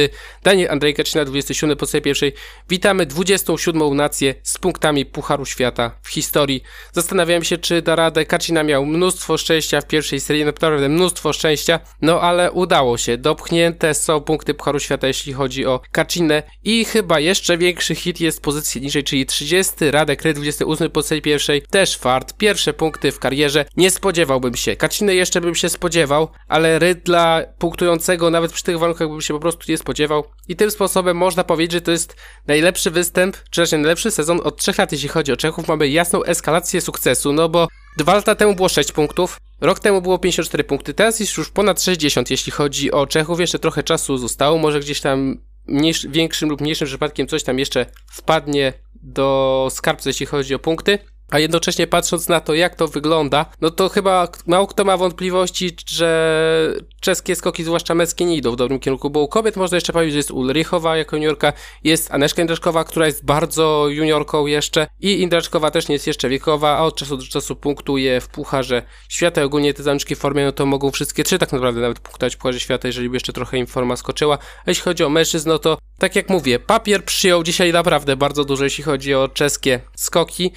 Daniel 0.43 0.71
Andrzej 0.71 0.95
Kaczyna, 0.95 1.25
27. 1.25 1.77
po 1.77 1.87
pierwszej. 2.03 2.33
Witamy 2.69 3.07
27. 3.07 3.97
nację 3.97 4.35
z 4.43 4.59
punktami 4.59 5.07
Pucharu 5.07 5.47
Świata 5.47 5.91
w 6.03 6.09
historii. 6.09 6.63
Zastanawiałem 6.93 7.45
się, 7.45 7.59
czy 7.59 7.83
da 7.83 7.97
radę. 7.97 8.25
Kaczyna 8.25 8.63
miał 8.63 8.87
mnóstwo 8.87 9.39
szczęścia 9.39 9.81
w 9.81 9.87
pierwszej 9.87 10.21
serii, 10.21 10.45
naprawdę 10.45 10.89
mnóstwo 10.89 11.33
szczęścia, 11.33 11.81
no 12.03 12.21
ale 12.21 12.53
udało 12.53 12.99
się. 12.99 13.19
Dopchnięte 13.19 13.95
są 13.95 14.21
punkty 14.21 14.55
Pucharu 14.55 14.81
Świata, 14.81 15.07
jeśli 15.07 15.33
chodzi 15.33 15.67
o 15.67 15.81
Kaczynę. 15.93 16.43
I 16.65 16.85
chyba 16.85 17.21
jeszcze 17.21 17.59
większy 17.59 17.95
hit 17.95 18.21
jest 18.21 18.43
pozycji 18.43 18.81
niżej, 18.81 19.05
czyli 19.05 19.27
30. 19.27 19.91
Radek 19.91 20.23
Ry, 20.23 20.35
28. 20.35 20.91
po 20.91 21.03
pierwszej. 21.23 21.63
Też 21.63 21.97
fart. 21.97 22.37
Pierwsze 22.37 22.73
punkty 22.73 23.13
w 23.13 23.19
karierze. 23.19 23.65
Nie 23.77 23.91
spodziewałbym 23.91 24.55
się. 24.55 24.77
Kaczynę 24.77 25.15
jeszcze 25.15 25.41
bym 25.41 25.55
się 25.55 25.69
spodziewał, 25.69 26.29
ale 26.49 26.79
Ry 26.79 26.95
dla 26.95 27.43
punktującego 27.59 28.31
nawet 28.31 28.50
nawet 28.51 28.55
przy 28.55 28.65
tych 28.65 28.79
warunkach 28.79 29.09
bym 29.09 29.21
się 29.21 29.35
po 29.35 29.41
prostu 29.41 29.65
nie 29.69 29.79
spodziewał. 29.79 30.25
I 30.49 30.57
tym 30.57 30.71
sposobem 30.71 31.17
można 31.17 31.45
powiedzieć, 31.45 31.73
że 31.73 31.81
to 31.81 31.91
jest 31.91 32.17
najlepszy 32.47 32.91
występ, 32.91 33.37
czy 33.51 33.61
raczej 33.61 33.79
najlepszy 33.79 34.11
sezon 34.11 34.41
od 34.45 34.57
trzech 34.57 34.79
lat, 34.79 34.93
jeśli 34.93 35.09
chodzi 35.09 35.33
o 35.33 35.37
Czechów. 35.37 35.69
Mamy 35.69 35.89
jasną 35.89 36.25
eskalację 36.25 36.81
sukcesu, 36.81 37.33
no 37.33 37.49
bo 37.49 37.69
dwa 37.97 38.15
lata 38.15 38.35
temu 38.35 38.55
było 38.55 38.69
6 38.69 38.93
punktów, 38.93 39.41
rok 39.61 39.79
temu 39.81 40.03
było 40.03 40.19
54 40.19 40.65
punkty, 40.65 40.95
teraz 40.95 41.21
jest 41.21 41.37
już 41.37 41.51
ponad 41.51 41.83
60, 41.83 42.31
jeśli 42.31 42.53
chodzi 42.53 42.93
o 42.93 43.07
Czechów. 43.07 43.41
Jeszcze 43.41 43.59
trochę 43.59 43.83
czasu 43.83 44.19
zostało, 44.19 44.59
może 44.59 44.81
gdzieś 44.81 45.01
tam 45.01 45.39
mniejszy, 45.67 46.09
większym 46.09 46.49
lub 46.49 46.61
mniejszym 46.61 46.87
przypadkiem 46.87 47.27
coś 47.27 47.43
tam 47.43 47.59
jeszcze 47.59 47.87
wpadnie 48.07 48.73
do 49.03 49.69
skarbca, 49.71 50.11
jeśli 50.11 50.27
chodzi 50.27 50.55
o 50.55 50.59
punkty. 50.59 50.99
A 51.31 51.39
jednocześnie 51.39 51.87
patrząc 51.87 52.29
na 52.29 52.41
to, 52.41 52.55
jak 52.55 52.75
to 52.75 52.89
wygląda, 52.89 53.47
no 53.61 53.71
to 53.71 53.89
chyba 53.89 54.29
mało 54.47 54.67
kto 54.67 54.85
ma 54.85 54.97
wątpliwości, 54.97 55.77
że 55.87 56.81
czeskie 57.01 57.37
skoki, 57.37 57.65
zwłaszcza 57.65 57.95
męskie, 57.95 58.25
nie 58.25 58.37
idą 58.37 58.53
w 58.53 58.57
dobrym 58.57 58.81
kierunku, 58.81 59.11
bo 59.11 59.21
u 59.21 59.29
kobiet 59.29 59.57
można 59.57 59.77
jeszcze 59.77 59.93
powiedzieć, 59.93 60.13
że 60.13 60.19
jest 60.19 60.31
Ulrichowa 60.31 60.97
jako 60.97 61.17
juniorka, 61.17 61.53
jest 61.85 62.11
Aneszka 62.15 62.43
Indraczkowa, 62.43 62.85
która 62.85 63.07
jest 63.07 63.25
bardzo 63.25 63.89
juniorką 63.89 64.47
jeszcze 64.47 64.87
i 65.01 65.21
Indraczkowa 65.21 65.71
też 65.71 65.89
nie 65.89 65.93
jest 65.93 66.07
jeszcze 66.07 66.29
wiekowa, 66.29 66.77
a 66.77 66.83
od 66.83 66.97
czasu 66.97 67.17
do 67.17 67.25
czasu 67.27 67.57
punktuje 67.57 68.21
w 68.21 68.29
Pucharze 68.29 68.83
Świata. 69.09 69.43
Ogólnie 69.43 69.75
te 69.75 69.83
zamiczki 69.83 70.15
w 70.15 70.19
formie, 70.19 70.45
no 70.45 70.53
to 70.53 70.67
mogą 70.67 70.91
wszystkie 70.91 71.25
trzy 71.25 71.39
tak 71.39 71.53
naprawdę 71.53 71.81
nawet 71.81 72.01
punktować 72.01 72.35
w 72.35 72.39
Pucharze 72.39 72.61
Świata, 72.61 72.89
jeżeli 72.89 73.09
by 73.09 73.17
jeszcze 73.17 73.33
trochę 73.33 73.59
im 73.59 73.67
forma 73.67 73.97
skoczyła. 73.97 74.39
A 74.67 74.71
jeśli 74.71 74.83
chodzi 74.83 75.05
o 75.05 75.09
mężczyzn, 75.09 75.49
no 75.49 75.59
to 75.59 75.79
tak 75.99 76.17
jak 76.17 76.29
mówię, 76.29 76.59
papier 76.59 77.05
przyjął 77.05 77.43
dzisiaj 77.43 77.73
naprawdę 77.73 78.17
bardzo 78.17 78.45
dużo, 78.45 78.65
jeśli 78.65 78.85
chodzi 78.85 79.15
o 79.15 79.29
czeskie 79.29 79.81
skoki. 79.97 80.53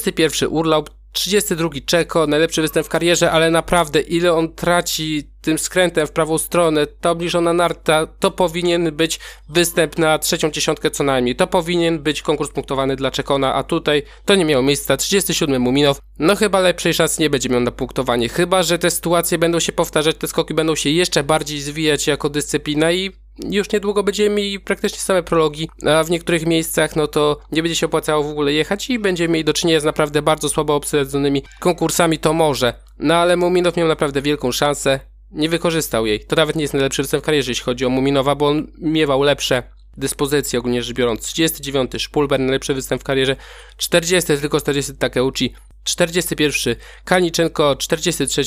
31 0.00 0.48
urlaub, 0.48 0.90
32 1.12 1.68
Czeko, 1.86 2.26
najlepszy 2.26 2.62
występ 2.62 2.86
w 2.86 2.90
karierze, 2.90 3.30
ale 3.30 3.50
naprawdę 3.50 4.00
ile 4.00 4.32
on 4.32 4.54
traci 4.54 5.30
tym 5.40 5.58
skrętem 5.58 6.06
w 6.06 6.12
prawą 6.12 6.38
stronę, 6.38 6.86
ta 6.86 7.10
obniżona 7.10 7.52
narta, 7.52 8.06
to 8.06 8.30
powinien 8.30 8.96
być 8.96 9.20
występ 9.48 9.98
na 9.98 10.18
trzecią 10.18 10.50
dziesiątkę 10.50 10.90
co 10.90 11.04
najmniej. 11.04 11.36
To 11.36 11.46
powinien 11.46 11.98
być 11.98 12.22
konkurs 12.22 12.50
punktowany 12.50 12.96
dla 12.96 13.10
Czekona, 13.10 13.54
a 13.54 13.62
tutaj 13.62 14.02
to 14.24 14.34
nie 14.34 14.44
miało 14.44 14.62
miejsca. 14.62 14.96
37 14.96 15.62
Muminow, 15.62 15.98
no 16.18 16.36
chyba 16.36 16.60
lepszej 16.60 16.94
szansy 16.94 17.22
nie 17.22 17.30
będzie 17.30 17.48
miał 17.48 17.60
na 17.60 17.70
punktowanie, 17.70 18.28
chyba 18.28 18.62
że 18.62 18.78
te 18.78 18.90
sytuacje 18.90 19.38
będą 19.38 19.60
się 19.60 19.72
powtarzać, 19.72 20.16
te 20.16 20.28
skoki 20.28 20.54
będą 20.54 20.74
się 20.74 20.90
jeszcze 20.90 21.24
bardziej 21.24 21.60
zwijać 21.60 22.06
jako 22.06 22.30
dyscyplina 22.30 22.92
i 22.92 23.10
już 23.38 23.72
niedługo 23.72 24.02
będziemy 24.02 24.36
mieli 24.36 24.60
praktycznie 24.60 24.98
same 24.98 25.22
prologi, 25.22 25.70
a 25.86 26.04
w 26.04 26.10
niektórych 26.10 26.46
miejscach 26.46 26.96
no 26.96 27.06
to 27.06 27.40
nie 27.52 27.62
będzie 27.62 27.76
się 27.76 27.86
opłacało 27.86 28.24
w 28.24 28.30
ogóle 28.30 28.52
jechać 28.52 28.90
i 28.90 28.98
będziemy 28.98 29.32
mieli 29.32 29.44
do 29.44 29.52
czynienia 29.52 29.80
z 29.80 29.84
naprawdę 29.84 30.22
bardzo 30.22 30.48
słabo 30.48 30.74
obsadzonymi 30.74 31.42
konkursami, 31.60 32.18
to 32.18 32.32
może. 32.32 32.74
No 32.98 33.14
ale 33.14 33.36
Muminow 33.36 33.76
miał 33.76 33.88
naprawdę 33.88 34.22
wielką 34.22 34.52
szansę, 34.52 35.00
nie 35.30 35.48
wykorzystał 35.48 36.06
jej. 36.06 36.20
To 36.26 36.36
nawet 36.36 36.56
nie 36.56 36.62
jest 36.62 36.74
najlepszy 36.74 37.02
występ 37.02 37.22
w 37.22 37.26
karierze, 37.26 37.50
jeśli 37.50 37.64
chodzi 37.64 37.86
o 37.86 37.88
Muminowa, 37.88 38.34
bo 38.34 38.48
on 38.48 38.66
miewał 38.78 39.22
lepsze 39.22 39.62
dyspozycji 39.96 40.58
ogólnie 40.58 40.82
rzecz 40.82 40.96
biorąc. 40.96 41.20
39 41.20 41.90
Szpulber, 41.98 42.40
najlepszy 42.40 42.74
występ 42.74 43.00
w 43.00 43.04
karierze. 43.04 43.36
40 43.76 44.32
tylko 44.40 44.60
40 44.60 44.96
Takeuchi. 44.96 45.54
41 45.84 46.76
Kalniczenko, 47.04 47.76
43 47.76 48.42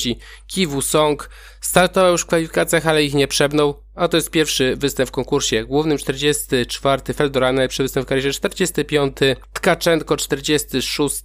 Kiwu 0.46 0.82
Song. 0.82 1.30
Startował 1.60 2.12
już 2.12 2.22
w 2.22 2.26
kwalifikacjach, 2.26 2.86
ale 2.86 3.04
ich 3.04 3.14
nie 3.14 3.28
przebnął. 3.28 3.84
A 3.94 4.08
to 4.08 4.16
jest 4.16 4.30
pierwszy 4.30 4.76
występ 4.76 5.08
w 5.08 5.12
konkursie 5.12 5.64
głównym. 5.64 5.98
44 5.98 7.14
Feldora, 7.14 7.52
najlepszy 7.52 7.82
występ 7.82 8.06
w 8.06 8.08
karierze. 8.08 8.32
45 8.32 9.16
Tkaczenko, 9.52 10.16
46 10.16 11.22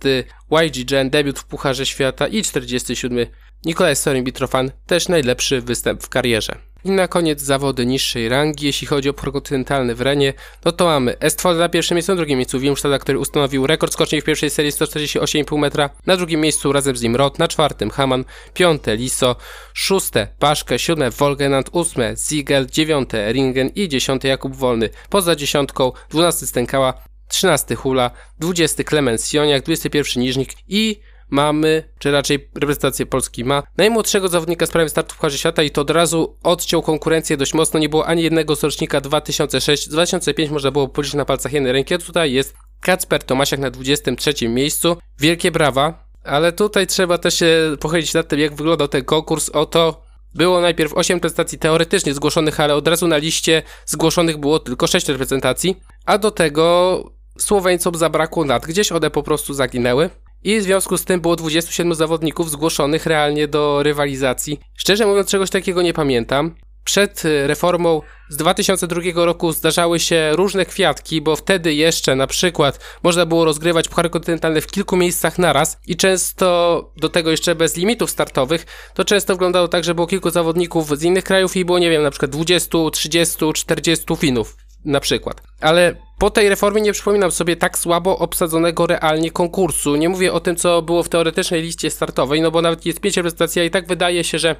YG 0.52 0.86
Gen, 0.86 1.10
debiut 1.10 1.40
w 1.40 1.46
Pucharze 1.46 1.86
Świata. 1.86 2.28
I 2.28 2.44
47 2.44 3.26
Nikolaj 3.66 3.96
Sorin 3.96 4.24
Bitrofan, 4.24 4.72
też 4.86 5.08
najlepszy 5.08 5.62
występ 5.62 6.04
w 6.04 6.10
karierze. 6.10 6.69
I 6.86 6.92
na 6.92 7.08
koniec 7.08 7.42
zawody 7.42 7.86
niższej 7.86 8.30
rangi, 8.30 8.66
jeśli 8.66 8.88
chodzi 8.88 9.10
o 9.10 9.14
prokontynentalny 9.14 9.96
w 9.96 10.02
Renie, 10.02 10.34
no 10.66 10.72
to 10.72 10.86
mamy 10.86 11.20
Estfolda 11.20 11.60
na 11.60 11.70
pierwszym 11.70 11.96
miejscu, 11.96 12.12
na 12.12 12.16
drugim 12.16 12.38
miejscu 12.38 12.60
Wilmstada, 12.60 13.00
który 13.00 13.20
ustanowił 13.20 13.68
rekord 13.68 13.94
skoczni 13.94 14.22
w 14.22 14.24
pierwszej 14.24 14.50
serii 14.50 14.72
148,5 14.72 15.60
metra, 15.60 15.90
na 16.06 16.18
drugim 16.18 16.42
miejscu 16.42 16.72
razem 16.72 16.98
z 16.98 17.02
nim 17.02 17.16
Rot, 17.16 17.40
na 17.40 17.48
czwartym 17.48 17.90
Haman, 17.90 18.26
piąte 18.54 18.96
Liso, 18.96 19.36
szóste 19.74 20.28
Paszkę, 20.40 20.80
siódme 20.80 21.12
Wolgenant, 21.12 21.70
ósme 21.72 22.16
Ziegel, 22.30 22.66
dziewiąte 22.66 23.32
Ringen 23.32 23.70
i 23.76 23.88
dziesiąte 23.88 24.28
Jakub 24.28 24.56
Wolny. 24.56 24.90
Poza 25.10 25.36
dziesiątką 25.36 25.92
dwunasty 26.10 26.48
Stękała, 26.48 26.94
trzynasty 27.28 27.76
Hula, 27.76 28.12
dwudziesty 28.40 28.84
Klemens 28.84 29.34
Joniak, 29.34 29.64
dwudziesty 29.64 29.90
pierwszy 29.90 30.20
Niżnik 30.20 30.54
i 30.68 31.00
mamy, 31.30 31.84
czy 32.00 32.12
raczej 32.12 32.50
reprezentację 32.56 33.06
Polski 33.06 33.46
ma, 33.46 33.64
najmłodszego 33.78 34.28
zawodnika 34.28 34.66
z 34.66 34.70
prawie 34.70 34.90
startu 34.90 35.14
w 35.14 35.18
Pucharze 35.18 35.38
Świata 35.38 35.64
i 35.64 35.72
to 35.72 35.82
od 35.82 35.90
razu 35.90 36.38
odciął 36.44 36.82
konkurencję 36.82 37.38
dość 37.38 37.54
mocno. 37.54 37.80
Nie 37.80 37.90
było 37.90 38.06
ani 38.06 38.24
jednego 38.24 38.56
z 38.56 38.64
rocznika 38.64 39.02
2006. 39.02 39.90
2005 39.90 40.52
można 40.52 40.72
było 40.72 40.88
policzyć 40.88 41.14
na 41.14 41.26
palcach 41.26 41.54
jednej 41.54 41.74
ręki, 41.74 41.94
a 41.94 41.98
tutaj 41.98 42.32
jest 42.32 42.54
Kacper 42.82 43.24
Tomasiak 43.24 43.60
na 43.60 43.72
23 43.72 44.50
miejscu. 44.50 44.98
Wielkie 45.20 45.52
brawa, 45.52 46.10
ale 46.24 46.52
tutaj 46.52 46.88
trzeba 46.88 47.18
też 47.18 47.40
się 47.40 47.76
pochylić 47.80 48.14
nad 48.14 48.28
tym, 48.28 48.40
jak 48.40 48.56
wyglądał 48.56 48.88
ten 48.88 49.06
konkurs. 49.06 49.50
Oto 49.50 50.02
było 50.36 50.62
najpierw 50.62 50.94
8 50.94 51.20
prezentacji 51.20 51.58
teoretycznie 51.58 52.14
zgłoszonych, 52.14 52.60
ale 52.60 52.76
od 52.76 52.88
razu 52.88 53.08
na 53.08 53.18
liście 53.18 53.64
zgłoszonych 53.86 54.38
było 54.38 54.60
tylko 54.60 54.88
6 54.88 55.10
reprezentacji, 55.10 55.76
a 56.06 56.18
do 56.18 56.32
tego 56.32 57.04
Słoweńcom 57.38 57.96
zabrakło 57.96 58.46
lat. 58.46 58.66
Gdzieś 58.66 58.92
one 58.92 59.12
po 59.12 59.24
prostu 59.24 59.54
zaginęły. 59.54 60.10
I 60.44 60.60
w 60.60 60.64
związku 60.64 60.98
z 60.98 61.06
tym 61.06 61.22
było 61.22 61.36
27 61.36 61.96
zawodników 61.96 62.52
zgłoszonych 62.52 63.06
realnie 63.06 63.48
do 63.48 63.84
rywalizacji. 63.84 64.60
Szczerze 64.78 65.06
mówiąc, 65.06 65.30
czegoś 65.30 65.50
takiego 65.50 65.82
nie 65.82 65.94
pamiętam. 65.94 66.56
Przed 66.84 67.26
y, 67.26 67.48
reformą 67.48 68.02
z 68.30 68.38
2002 68.38 69.02
roku 69.16 69.52
zdarzały 69.52 70.00
się 70.00 70.32
różne 70.34 70.66
kwiatki, 70.66 71.22
bo 71.22 71.36
wtedy 71.36 71.74
jeszcze 71.74 72.16
na 72.16 72.28
przykład 72.28 72.80
można 73.04 73.26
było 73.26 73.46
rozgrywać 73.46 73.90
puchary 73.90 74.10
kontynentalne 74.10 74.62
w 74.62 74.68
kilku 74.68 74.98
miejscach 74.98 75.40
naraz 75.40 75.78
i 75.88 75.96
często 75.96 76.92
do 76.98 77.10
tego 77.10 77.32
jeszcze 77.32 77.56
bez 77.56 77.78
limitów 77.78 78.10
startowych, 78.10 78.66
to 78.94 79.06
często 79.06 79.34
wyglądało 79.34 79.68
tak, 79.68 79.84
że 79.84 79.96
było 79.96 80.08
kilku 80.08 80.30
zawodników 80.30 80.98
z 80.98 81.04
innych 81.04 81.24
krajów 81.24 81.56
i 81.56 81.66
było, 81.66 81.80
nie 81.80 81.90
wiem, 81.90 82.04
na 82.04 82.12
przykład 82.12 82.32
20, 82.32 82.78
30, 82.92 83.54
40 83.54 84.06
Finów 84.16 84.69
na 84.86 85.00
przykład. 85.00 85.42
Ale 85.62 85.96
po 86.20 86.30
tej 86.30 86.50
reformie 86.50 86.82
nie 86.82 86.94
przypominam 86.94 87.32
sobie 87.32 87.56
tak 87.56 87.78
słabo 87.78 88.18
obsadzonego 88.18 88.88
realnie 88.88 89.32
konkursu. 89.32 89.96
Nie 89.96 90.10
mówię 90.10 90.34
o 90.34 90.40
tym, 90.40 90.56
co 90.56 90.82
było 90.82 91.04
w 91.04 91.10
teoretycznej 91.10 91.62
liście 91.62 91.92
startowej, 91.92 92.42
no 92.42 92.52
bo 92.52 92.62
nawet 92.62 92.86
jest 92.86 93.00
pięć 93.00 93.18
reprezentacji, 93.18 93.62
a 93.62 93.66
i 93.66 93.70
tak 93.70 93.88
wydaje 93.88 94.24
się, 94.24 94.40
że 94.40 94.56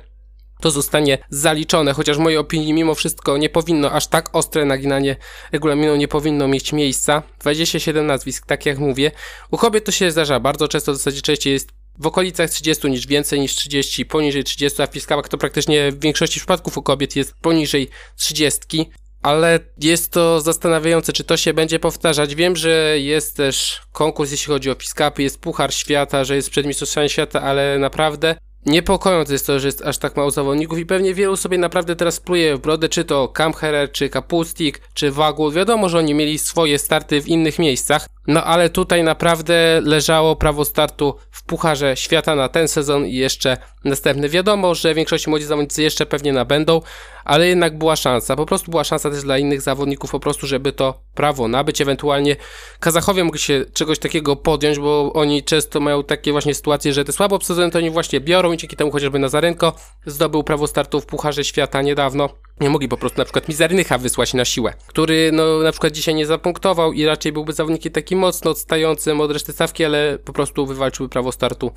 to 0.62 0.72
zostanie 0.72 1.18
zaliczone, 1.30 1.94
chociaż 1.94 2.18
w 2.18 2.20
mojej 2.20 2.38
opinii 2.38 2.74
mimo 2.74 2.96
wszystko 2.96 3.38
nie 3.38 3.50
powinno, 3.50 3.92
aż 3.92 4.08
tak 4.08 4.36
ostre 4.36 4.66
naginanie 4.66 5.16
regulaminu 5.52 5.96
nie 5.96 6.08
powinno 6.08 6.48
mieć 6.48 6.74
miejsca. 6.74 7.24
27 7.40 8.08
nazwisk, 8.08 8.46
tak 8.46 8.66
jak 8.66 8.80
mówię. 8.80 9.12
U 9.52 9.58
kobiet 9.58 9.86
to 9.86 9.92
się 9.92 10.12
zdarza 10.12 10.40
bardzo 10.40 10.68
często, 10.68 10.94
w 10.94 10.96
zasadzie 10.96 11.22
częściej 11.22 11.54
jest 11.54 11.70
w 12.00 12.08
okolicach 12.08 12.50
30 12.50 12.90
niż 12.90 13.08
więcej 13.08 13.40
niż 13.40 13.56
30, 13.56 14.06
poniżej 14.06 14.44
30, 14.44 14.82
a 14.82 14.88
w 14.88 14.92
fiskałach 14.92 15.30
to 15.30 15.38
praktycznie 15.38 15.92
w 15.92 16.00
większości 16.00 16.40
przypadków 16.40 16.78
u 16.78 16.82
kobiet 16.82 17.16
jest 17.16 17.34
poniżej 17.42 17.90
30 18.18 18.92
ale 19.22 19.60
jest 19.78 20.12
to 20.12 20.42
zastanawiające, 20.42 21.14
czy 21.14 21.24
to 21.24 21.38
się 21.38 21.54
będzie 21.54 21.80
powtarzać. 21.80 22.36
Wiem, 22.36 22.56
że 22.56 23.00
jest 23.00 23.38
też 23.38 23.82
konkurs, 23.92 24.32
jeśli 24.32 24.48
chodzi 24.48 24.72
o 24.72 24.76
Fiskapy, 24.76 25.24
jest 25.24 25.42
Puchar 25.42 25.74
Świata, 25.74 26.24
że 26.24 26.36
jest 26.36 26.50
przed 26.50 26.66
Mistrzostwami 26.66 27.10
Świata, 27.10 27.42
ale 27.42 27.80
naprawdę 27.80 28.36
Niepokojące 28.66 29.34
jest 29.34 29.48
to, 29.48 29.60
że 29.60 29.68
jest 29.68 29.82
aż 29.82 29.98
tak 29.98 30.18
mało 30.18 30.32
zawodników 30.32 30.80
i 30.80 30.86
pewnie 30.86 31.14
wielu 31.14 31.38
sobie 31.38 31.58
naprawdę 31.58 31.96
teraz 31.96 32.20
pluje 32.20 32.58
w 32.58 32.60
brodę, 32.60 32.90
czy 32.90 33.06
to 33.06 33.28
Kamherer, 33.28 33.92
czy 33.92 34.10
Kapustik, 34.10 34.82
czy 34.94 35.12
Wagul. 35.12 35.54
Wiadomo, 35.54 35.90
że 35.90 35.98
oni 35.98 36.14
mieli 36.14 36.40
swoje 36.40 36.80
starty 36.80 37.22
w 37.22 37.28
innych 37.28 37.60
miejscach, 37.60 38.08
no 38.30 38.44
ale 38.44 38.70
tutaj 38.70 39.04
naprawdę 39.04 39.82
leżało 39.84 40.36
prawo 40.36 40.66
startu 40.66 41.16
w 41.32 41.44
Pucharze 41.44 41.98
Świata 41.98 42.36
na 42.36 42.50
ten 42.50 42.68
sezon 42.68 43.06
i 43.06 43.14
jeszcze 43.16 43.58
następny. 43.86 44.30
Wiadomo, 44.30 44.76
że 44.76 44.94
większości 44.94 45.30
młodzi 45.30 45.46
zawodnicy 45.46 45.84
jeszcze 45.84 46.06
pewnie 46.06 46.34
nabędą, 46.34 46.82
ale 47.26 47.48
jednak 47.48 47.78
była 47.78 47.96
szansa. 47.96 48.36
Po 48.36 48.46
prostu 48.46 48.72
była 48.72 48.84
szansa 48.84 49.12
też 49.12 49.24
dla 49.24 49.38
innych 49.38 49.62
zawodników 49.62 50.12
po 50.12 50.20
prostu, 50.20 50.48
żeby 50.48 50.72
to 50.72 51.02
prawo 51.14 51.48
nabyć. 51.48 51.82
Ewentualnie 51.82 52.36
Kazachowie 52.80 53.24
mogli 53.24 53.40
się 53.40 53.66
czegoś 53.74 54.00
takiego 54.00 54.36
podjąć, 54.36 54.80
bo 54.80 55.14
oni 55.14 55.44
często 55.44 55.80
mają 55.80 56.04
takie 56.04 56.32
właśnie 56.32 56.54
sytuacje, 56.56 56.94
że 56.94 57.06
te 57.06 57.12
słabo 57.12 57.36
obsadzone 57.36 57.72
to 57.72 57.78
oni 57.78 57.90
właśnie 57.90 58.20
biorą 58.20 58.52
i 58.52 58.58
dzięki 58.58 58.76
temu 58.76 58.92
chociażby 58.92 59.20
Nazarenko 59.20 59.74
zdobył 60.06 60.44
prawo 60.44 60.68
startu 60.68 61.02
w 61.02 61.06
Pucharze 61.06 61.44
Świata 61.44 61.82
niedawno. 61.82 62.30
Nie 62.60 62.70
mogli 62.70 62.88
po 62.88 62.98
prostu 62.98 63.18
na 63.18 63.26
przykład 63.26 63.48
Mizernycha 63.48 63.98
wysłać 63.98 64.34
na 64.34 64.46
siłę, 64.46 64.74
który 64.88 65.32
no 65.34 65.60
na 65.60 65.72
przykład 65.72 65.94
dzisiaj 65.94 66.16
nie 66.16 66.26
zapunktował 66.26 66.94
i 66.94 67.06
raczej 67.06 67.32
byłby 67.32 67.54
zawodnikiem 67.54 67.92
takim 67.92 68.20
mocno 68.20 68.52
odstającym 68.52 69.22
od 69.22 69.32
reszty 69.32 69.54
stawki, 69.54 69.86
ale 69.86 70.18
po 70.26 70.34
prostu 70.34 70.66
wywalczyłby 70.66 71.10
prawo 71.10 71.32
startu 71.32 71.72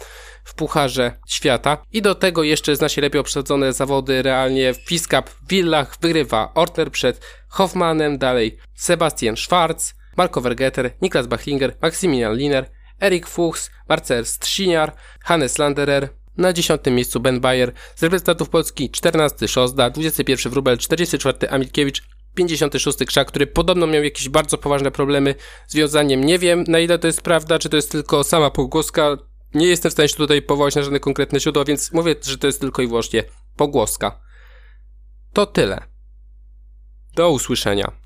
w 0.45 0.55
Pucharze 0.55 1.19
Świata. 1.29 1.79
I 1.93 2.03
do 2.03 2.15
tego 2.15 2.43
jeszcze 2.43 2.77
zna 2.77 2.89
się 2.89 3.01
lepiej 3.01 3.21
obsadzone 3.21 3.73
zawody 3.73 4.23
realnie 4.23 4.75
w 4.75 4.77
Fiskap 4.77 5.31
w 5.31 5.49
Villach 5.49 5.97
wygrywa 6.01 6.53
Ortner 6.55 6.91
przed 6.91 7.21
Hoffmanem, 7.49 8.19
dalej 8.19 8.59
Sebastian 8.75 9.37
Schwarz, 9.37 9.95
Marco 10.17 10.41
Vergeter, 10.41 10.91
Niklas 11.03 11.27
Bachlinger, 11.27 11.77
Maximilian 11.83 12.37
Liner, 12.37 12.71
Erik 13.01 13.27
Fuchs, 13.27 13.71
Marcel 13.89 14.27
Strziniar, 14.27 14.93
Hannes 15.21 15.59
Landerer, 15.59 16.09
na 16.37 16.53
10 16.53 16.83
miejscu 16.87 17.21
Ben 17.21 17.41
Bayer, 17.41 17.73
z 17.97 18.03
reprezentantów 18.03 18.49
Polski 18.49 18.91
14 18.91 19.49
Szozda, 19.49 19.91
21 19.91 20.53
Wrubel, 20.53 20.79
44 20.79 21.49
Amilkiewicz, 21.51 22.03
56 22.35 22.99
Krzak, 23.07 23.29
który 23.29 23.47
podobno 23.47 23.87
miał 23.87 24.05
jakieś 24.05 24.29
bardzo 24.29 24.59
poważne 24.59 24.91
problemy 24.91 25.35
z 25.67 25.75
wiązaniem. 25.75 26.25
Nie 26.25 26.39
wiem 26.39 26.65
na 26.69 26.79
ile 26.79 26.99
to 26.99 27.07
jest 27.07 27.23
prawda, 27.23 27.59
czy 27.59 27.69
to 27.69 27.77
jest 27.77 27.93
tylko 27.93 28.25
sama 28.25 28.51
pogłoska. 28.51 29.17
Nie 29.55 29.67
jestem 29.67 29.91
w 29.91 29.93
stanie 29.93 30.09
się 30.09 30.17
tutaj 30.17 30.43
powołać 30.43 30.75
na 30.75 30.83
żadne 30.83 31.01
konkretne 31.01 31.41
źródła, 31.41 31.65
więc 31.65 31.93
mówię, 31.93 32.15
że 32.23 32.39
to 32.39 32.47
jest 32.47 32.61
tylko 32.61 32.83
i 32.83 32.87
wyłącznie 32.87 33.25
pogłoska. 33.57 34.21
To 35.33 35.47
tyle. 35.47 35.83
Do 37.15 37.31
usłyszenia. 37.31 38.02